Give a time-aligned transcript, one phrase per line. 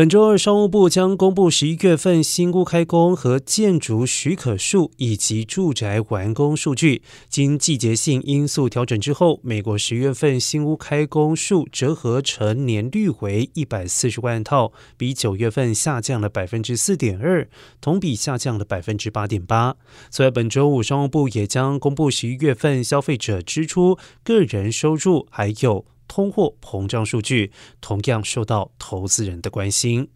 [0.00, 7.02] 本周二，商务部将公布十一月份新屋开工和建筑许可数以及住宅完工数据。
[7.28, 17.46] 经季节性因素调整之后，美国十月份新屋开工数折合成年率为一百四十万套，比九月份下降了百分之四点二，
[17.82, 19.76] 同比下降了百分之八点八。
[20.08, 25.84] 此外，本周五商务部也将公布十一月份消费者支出、个人收入还有。
[26.10, 30.10] 通货膨胀数据同样受到投资人的关心。